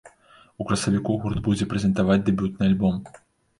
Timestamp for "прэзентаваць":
1.75-2.19